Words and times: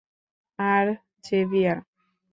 আরে, 0.59 0.93
জেভিয়ার। 1.23 1.77